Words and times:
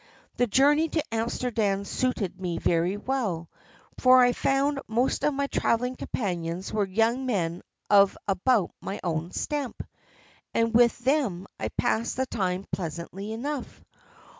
The 0.37 0.47
journey 0.47 0.89
to 0.89 1.13
Amsterdam 1.13 1.85
suited 1.85 2.41
me 2.41 2.57
very 2.57 2.97
well, 2.97 3.51
for 3.99 4.17
I 4.19 4.31
found 4.33 4.81
most 4.87 5.23
of 5.23 5.35
my 5.35 5.45
travelling 5.45 5.95
companions 5.95 6.73
were 6.73 6.87
young 6.87 7.27
men 7.27 7.61
of 7.87 8.17
about 8.27 8.71
my 8.81 8.99
own 9.03 9.29
stamp, 9.29 9.83
and 10.55 10.73
with 10.73 10.97
them 10.97 11.45
I 11.59 11.69
passed 11.69 12.17
the 12.17 12.25
time 12.25 12.65
pleasantly 12.71 13.31
enough. 13.31 13.83